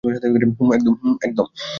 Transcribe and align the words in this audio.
হুম, 0.99 1.15
একদম। 1.21 1.47